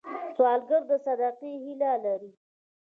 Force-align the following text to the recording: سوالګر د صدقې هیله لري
سوالګر 0.35 0.81
د 0.89 0.91
صدقې 1.05 1.51
هیله 1.63 1.91
لري 2.05 2.31